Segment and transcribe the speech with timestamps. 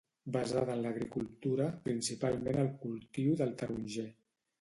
[0.35, 4.07] Basada en l'agricultura, principalment el cultiu del taronger.